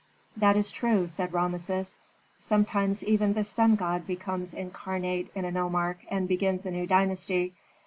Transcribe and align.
"That 0.35 0.57
is 0.57 0.71
true," 0.71 1.07
said 1.07 1.31
Rameses. 1.31 1.99
"Sometimes 2.39 3.03
even 3.03 3.33
the 3.33 3.43
sun 3.43 3.75
god 3.75 4.07
becomes 4.07 4.51
incarnate 4.51 5.29
in 5.35 5.45
a 5.45 5.51
nomarch 5.51 5.99
and 6.09 6.27
begins 6.27 6.65
a 6.65 6.71
new 6.71 6.87
dynasty. 6.87 7.53